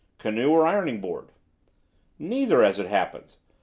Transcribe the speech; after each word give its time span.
Canoe 0.17 0.49
or 0.51 0.65
ironing 0.65 0.99
board?" 0.99 1.27
"Neither, 2.17 2.63
as 2.63 2.79
it 2.79 2.87
happens. 2.87 3.37